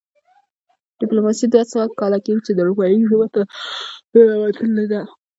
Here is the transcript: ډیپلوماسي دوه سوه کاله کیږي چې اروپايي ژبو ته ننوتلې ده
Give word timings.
ډیپلوماسي 0.99 1.45
دوه 1.49 1.63
سوه 1.71 1.85
کاله 1.99 2.17
کیږي 2.25 2.41
چې 2.45 2.51
اروپايي 2.61 2.99
ژبو 3.09 3.27
ته 3.33 3.41
ننوتلې 4.19 4.85
ده 4.91 5.01